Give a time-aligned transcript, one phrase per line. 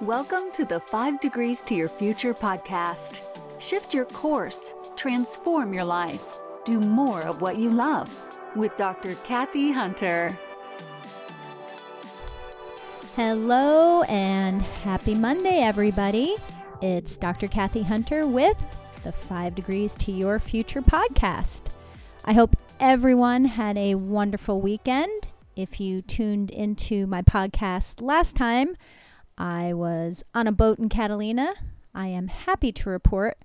[0.00, 3.20] Welcome to the 5 Degrees to Your Future podcast.
[3.58, 8.10] Shift your course, transform your life, do more of what you love
[8.54, 9.14] with Dr.
[9.24, 10.38] Kathy Hunter.
[13.16, 16.36] Hello and happy Monday, everybody.
[16.82, 17.48] It's Dr.
[17.48, 18.58] Kathy Hunter with
[19.04, 21.62] the 5 Degrees to Your Future podcast.
[22.24, 25.23] I hope everyone had a wonderful weekend.
[25.56, 28.76] If you tuned into my podcast last time,
[29.38, 31.54] I was on a boat in Catalina.
[31.94, 33.38] I am happy to report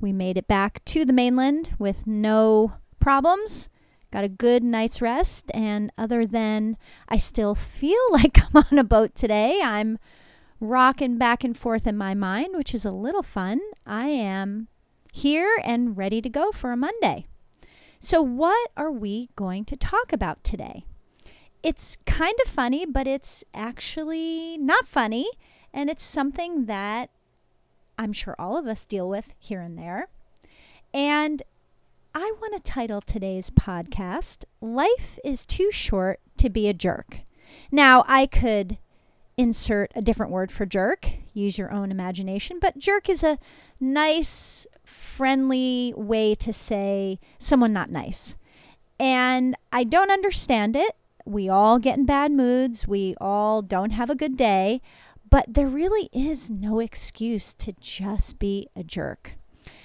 [0.00, 3.68] we made it back to the mainland with no problems.
[4.10, 6.76] Got a good night's rest, and other than
[7.08, 9.98] I still feel like I'm on a boat today, I'm
[10.60, 13.60] rocking back and forth in my mind, which is a little fun.
[13.86, 14.68] I am
[15.12, 17.24] here and ready to go for a Monday.
[18.00, 20.84] So, what are we going to talk about today?
[21.62, 25.26] It's kind of funny, but it's actually not funny.
[25.72, 27.10] And it's something that
[27.98, 30.08] I'm sure all of us deal with here and there.
[30.92, 31.42] And
[32.14, 37.20] I want to title today's podcast, Life is Too Short to Be a Jerk.
[37.70, 38.78] Now, I could
[39.38, 43.38] insert a different word for jerk, use your own imagination, but jerk is a
[43.80, 48.34] nice, friendly way to say someone not nice.
[49.00, 52.86] And I don't understand it we all get in bad moods.
[52.86, 54.80] We all don't have a good day.
[55.28, 59.32] But there really is no excuse to just be a jerk.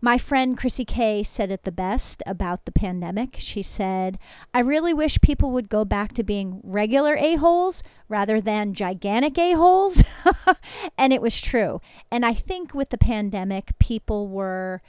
[0.00, 3.36] My friend Chrissy Kay said it the best about the pandemic.
[3.38, 4.18] She said,
[4.54, 10.04] I really wish people would go back to being regular a-holes rather than gigantic a-holes.
[10.98, 11.80] and it was true.
[12.12, 14.82] And I think with the pandemic, people were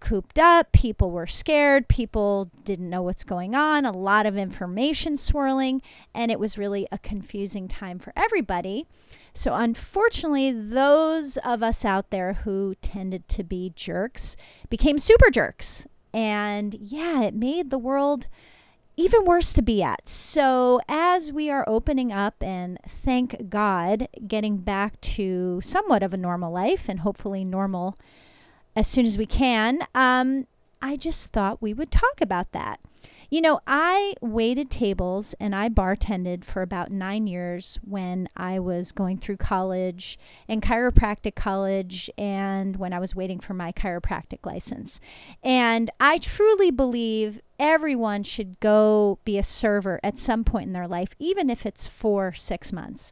[0.00, 0.72] cooped up.
[0.72, 1.88] People were scared.
[1.88, 3.84] People didn't know what's going on.
[3.84, 5.82] A lot of information swirling.
[6.14, 8.86] And it was really a confusing time for everybody.
[9.32, 14.36] So, unfortunately, those of us out there who tended to be jerks
[14.70, 15.86] became super jerks.
[16.14, 18.26] And yeah, it made the world
[18.96, 20.08] even worse to be at.
[20.08, 26.16] So, as we are opening up and thank God, getting back to somewhat of a
[26.16, 27.98] normal life and hopefully normal
[28.76, 29.80] as soon as we can.
[29.94, 30.46] Um,
[30.82, 32.80] I just thought we would talk about that.
[33.28, 38.92] You know, I waited tables and I bartended for about nine years when I was
[38.92, 40.16] going through college
[40.48, 45.00] and chiropractic college and when I was waiting for my chiropractic license.
[45.42, 50.86] And I truly believe everyone should go be a server at some point in their
[50.86, 53.10] life, even if it's for six months.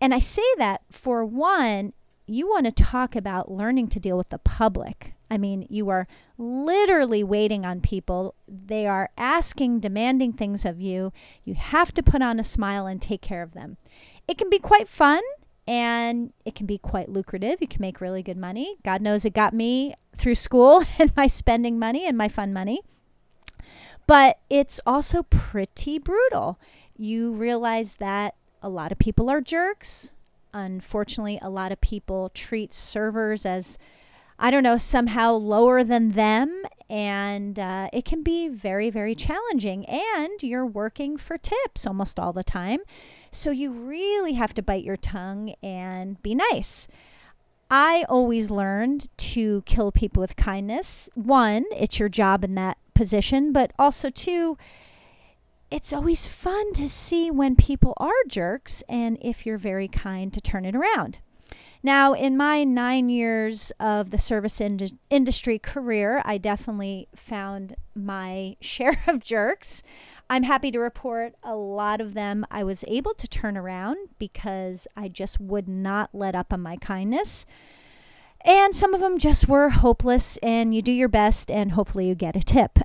[0.00, 1.94] And I say that for one,
[2.28, 5.14] you want to talk about learning to deal with the public.
[5.30, 6.06] I mean, you are
[6.36, 8.34] literally waiting on people.
[8.46, 11.12] They are asking, demanding things of you.
[11.44, 13.78] You have to put on a smile and take care of them.
[14.26, 15.22] It can be quite fun
[15.66, 17.60] and it can be quite lucrative.
[17.60, 18.76] You can make really good money.
[18.84, 22.82] God knows it got me through school and my spending money and my fun money.
[24.06, 26.58] But it's also pretty brutal.
[26.96, 30.12] You realize that a lot of people are jerks
[30.58, 33.78] Unfortunately, a lot of people treat servers as,
[34.38, 36.64] I don't know, somehow lower than them.
[36.90, 39.86] And uh, it can be very, very challenging.
[39.86, 42.80] And you're working for tips almost all the time.
[43.30, 46.88] So you really have to bite your tongue and be nice.
[47.70, 51.10] I always learned to kill people with kindness.
[51.14, 54.56] One, it's your job in that position, but also, two,
[55.70, 60.40] it's always fun to see when people are jerks and if you're very kind to
[60.40, 61.18] turn it around.
[61.82, 68.56] Now, in my nine years of the service ind- industry career, I definitely found my
[68.60, 69.82] share of jerks.
[70.30, 74.86] I'm happy to report a lot of them I was able to turn around because
[74.96, 77.46] I just would not let up on my kindness.
[78.48, 82.14] And some of them just were hopeless, and you do your best, and hopefully you
[82.14, 82.78] get a tip.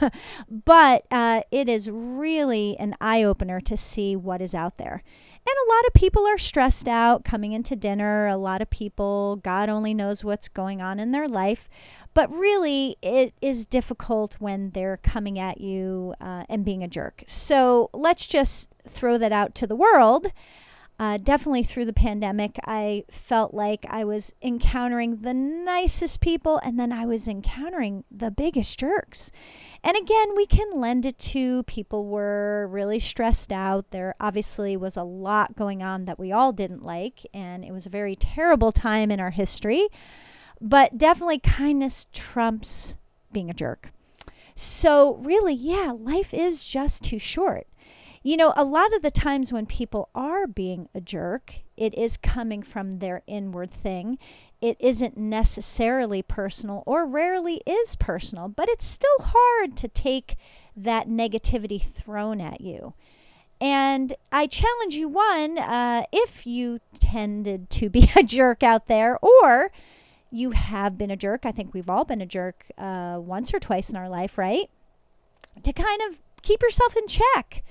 [0.48, 5.02] but uh, it is really an eye opener to see what is out there.
[5.46, 8.28] And a lot of people are stressed out coming into dinner.
[8.28, 11.68] A lot of people, God only knows what's going on in their life.
[12.14, 17.24] But really, it is difficult when they're coming at you uh, and being a jerk.
[17.26, 20.28] So let's just throw that out to the world
[21.00, 26.78] uh, definitely through the pandemic, I felt like I was encountering the nicest people and
[26.78, 29.32] then I was encountering the biggest jerks.
[29.82, 33.92] And again, we can lend it to people were really stressed out.
[33.92, 37.86] There obviously was a lot going on that we all didn't like, and it was
[37.86, 39.88] a very terrible time in our history.
[40.60, 42.98] But definitely, kindness trumps
[43.32, 43.90] being a jerk.
[44.54, 47.66] So, really, yeah, life is just too short
[48.22, 52.18] you know, a lot of the times when people are being a jerk, it is
[52.18, 54.18] coming from their inward thing.
[54.60, 60.36] It isn't necessarily personal or rarely is personal, but it's still hard to take
[60.76, 62.92] that negativity thrown at you.
[63.58, 69.18] And I challenge you one, uh, if you tended to be a jerk out there,
[69.22, 69.70] or
[70.30, 73.58] you have been a jerk, I think we've all been a jerk uh, once or
[73.58, 74.68] twice in our life, right?
[75.62, 77.62] To kind of keep yourself in check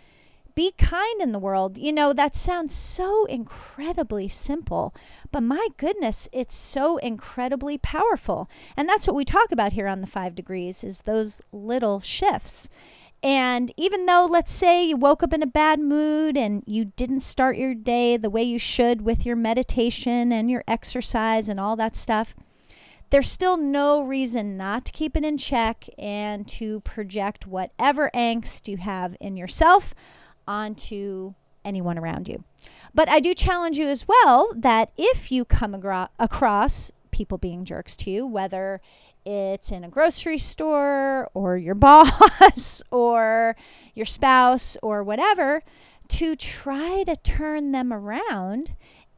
[0.59, 1.77] be kind in the world.
[1.77, 4.93] You know, that sounds so incredibly simple,
[5.31, 8.49] but my goodness, it's so incredibly powerful.
[8.75, 12.67] And that's what we talk about here on the 5 degrees is those little shifts.
[13.23, 17.21] And even though let's say you woke up in a bad mood and you didn't
[17.21, 21.77] start your day the way you should with your meditation and your exercise and all
[21.77, 22.35] that stuff,
[23.11, 28.67] there's still no reason not to keep it in check and to project whatever angst
[28.67, 29.93] you have in yourself
[30.49, 31.29] onto
[31.63, 32.43] anyone around you.
[32.93, 37.63] But I do challenge you as well that if you come agro- across people being
[37.63, 38.81] jerks to you, whether
[39.25, 43.55] it's in a grocery store or your boss or
[43.93, 45.61] your spouse or whatever,
[46.07, 48.71] to try to turn them around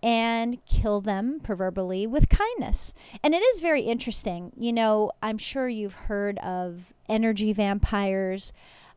[0.03, 2.93] and kill them proverbially with kindness.
[3.23, 4.51] And it is very interesting.
[4.57, 8.51] You know, I'm sure you've heard of energy vampires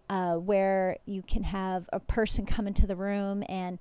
[0.09, 3.79] uh, where you can have a person come into the room and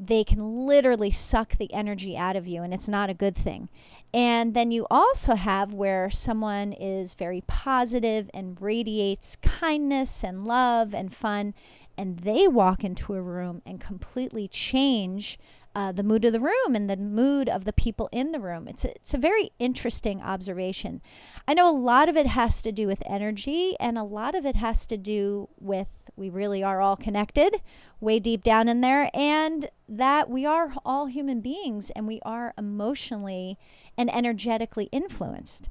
[0.00, 3.68] they can literally suck the energy out of you, and it's not a good thing.
[4.14, 10.94] And then you also have where someone is very positive and radiates kindness and love
[10.94, 11.52] and fun,
[11.96, 15.36] and they walk into a room and completely change
[15.78, 18.66] uh, the mood of the room and the mood of the people in the room.
[18.66, 21.00] It's a, it's a very interesting observation.
[21.46, 24.44] I know a lot of it has to do with energy, and a lot of
[24.44, 25.86] it has to do with
[26.16, 27.58] we really are all connected
[28.00, 32.54] way deep down in there, and that we are all human beings and we are
[32.58, 33.56] emotionally
[33.96, 35.68] and energetically influenced.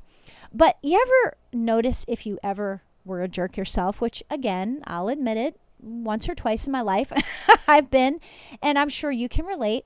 [0.53, 5.35] But you ever notice if you ever were a jerk yourself, which again, I'll admit
[5.35, 7.11] it, once or twice in my life
[7.67, 8.21] I've been,
[8.61, 9.83] and I'm sure you can relate.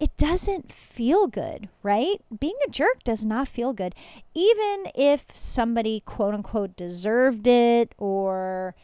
[0.00, 2.20] It doesn't feel good, right?
[2.38, 3.94] Being a jerk does not feel good.
[4.34, 8.74] Even if somebody, quote unquote, deserved it or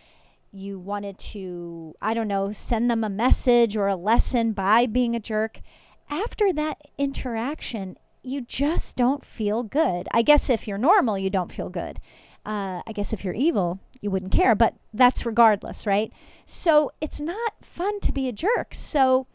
[0.53, 5.15] you wanted to, I don't know, send them a message or a lesson by being
[5.15, 5.61] a jerk,
[6.09, 10.09] after that interaction, you just don't feel good.
[10.13, 11.99] I guess if you're normal, you don't feel good.
[12.45, 16.13] Uh, I guess if you're evil, you wouldn't care, but that's regardless, right?
[16.45, 18.75] So it's not fun to be a jerk.
[18.75, 19.27] So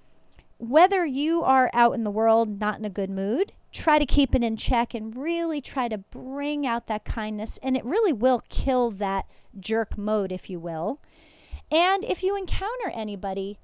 [0.58, 4.34] whether you are out in the world not in a good mood, try to keep
[4.34, 8.42] it in check and really try to bring out that kindness, and it really will
[8.50, 9.26] kill that
[9.60, 11.00] jerk mode, if you will.
[11.72, 13.58] And if you encounter anybody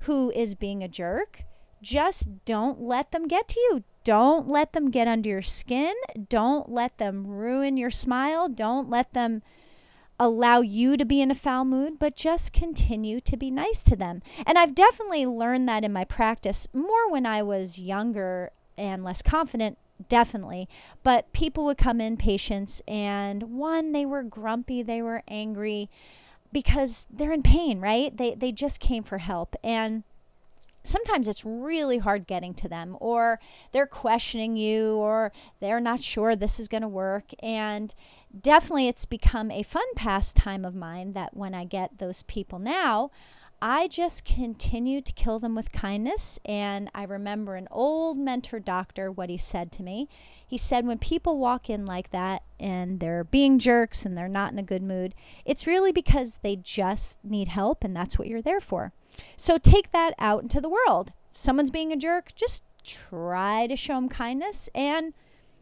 [0.00, 1.44] who is being a jerk,
[1.82, 3.84] just don't let them get to you.
[4.04, 5.94] Don't let them get under your skin.
[6.28, 8.48] Don't let them ruin your smile.
[8.48, 9.42] Don't let them
[10.18, 13.96] allow you to be in a foul mood, but just continue to be nice to
[13.96, 14.22] them.
[14.46, 19.22] And I've definitely learned that in my practice more when I was younger and less
[19.22, 19.78] confident,
[20.08, 20.68] definitely.
[21.02, 25.88] But people would come in, patients, and one, they were grumpy, they were angry
[26.52, 28.16] because they're in pain, right?
[28.16, 29.56] They, they just came for help.
[29.62, 30.04] And
[30.86, 33.38] sometimes it's really hard getting to them, or
[33.72, 37.32] they're questioning you, or they're not sure this is going to work.
[37.42, 37.94] And
[38.38, 43.10] definitely it's become a fun pastime of mine that when I get those people now,
[43.60, 46.38] I just continue to kill them with kindness.
[46.44, 50.06] And I remember an old mentor doctor, what he said to me.
[50.46, 54.52] He said, when people walk in like that and they're being jerks and they're not
[54.52, 58.42] in a good mood, it's really because they just need help, and that's what you're
[58.42, 58.92] there for.
[59.36, 61.12] So take that out into the world.
[61.32, 65.14] If someone's being a jerk, just try to show them kindness and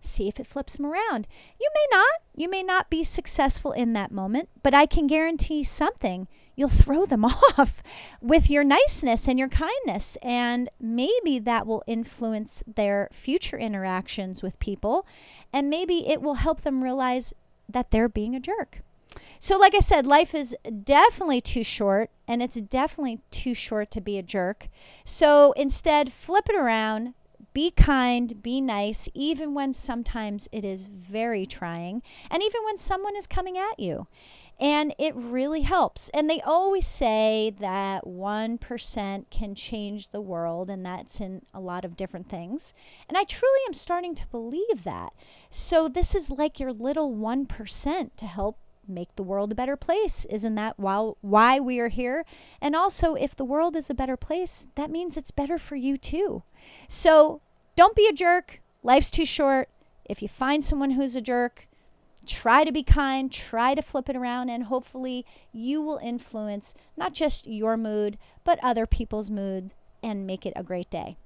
[0.05, 1.27] see if it flips them around.
[1.61, 2.21] You may not.
[2.37, 6.29] You may not be successful in that moment, but I can guarantee something.
[6.57, 7.25] You'll throw them
[7.59, 7.83] off
[8.21, 10.17] with your niceness and your kindness.
[10.23, 15.07] And maybe that will influence their future interactions with people.
[15.53, 17.35] And maybe it will help them realize
[17.69, 18.83] that they're being a jerk.
[19.39, 24.01] So, like I said, life is definitely too short, and it's definitely too short to
[24.01, 24.69] be a jerk.
[25.05, 27.15] So, instead, flip it around,
[27.55, 33.17] be kind, be nice, even when sometimes it is very trying, and even when someone
[33.17, 34.07] is coming at you.
[34.61, 36.11] And it really helps.
[36.11, 41.85] And they always say that 1% can change the world, and that's in a lot
[41.85, 42.75] of different things.
[43.09, 45.13] And I truly am starting to believe that.
[45.49, 50.25] So, this is like your little 1% to help make the world a better place.
[50.27, 52.23] Isn't that while, why we are here?
[52.61, 55.97] And also, if the world is a better place, that means it's better for you
[55.97, 56.43] too.
[56.89, 57.39] So
[57.77, 58.61] don't be a jerk.
[58.83, 59.69] Life's too short.
[60.05, 61.67] If you find someone who's a jerk,
[62.27, 67.15] try to be kind, try to flip it around, and hopefully you will influence not
[67.15, 69.73] just your mood, but other people's mood
[70.03, 71.17] and make it a great day.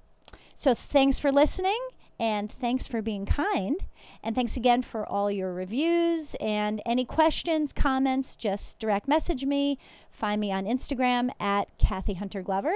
[0.55, 1.79] So, thanks for listening
[2.19, 3.77] and thanks for being kind.
[4.23, 9.79] And thanks again for all your reviews and any questions, comments, just direct message me.
[10.11, 12.75] Find me on Instagram at Kathy Hunter Glover.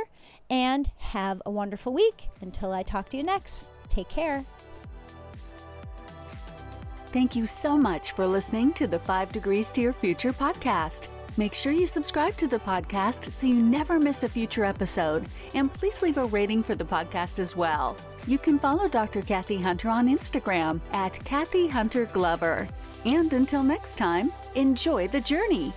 [0.48, 2.28] And have a wonderful week.
[2.40, 4.44] Until I talk to you next, take care.
[7.06, 11.08] Thank you so much for listening to the Five Degrees to Your Future podcast.
[11.38, 15.24] Make sure you subscribe to the podcast so you never miss a future episode.
[15.54, 17.96] And please leave a rating for the podcast as well.
[18.26, 19.22] You can follow Dr.
[19.22, 22.68] Kathy Hunter on Instagram at Kathy Hunter Glover.
[23.06, 25.72] And until next time, enjoy the journey.